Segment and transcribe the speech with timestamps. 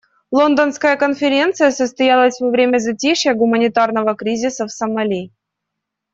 [0.31, 5.29] Лондонская конференция состоялась во время затишья гуманитарного кризиса в Сомали.